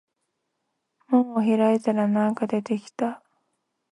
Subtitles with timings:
[1.09, 3.21] 門を開いたら何か出てきた